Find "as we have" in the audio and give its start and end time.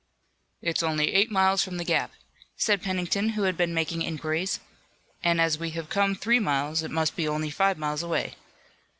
5.39-5.89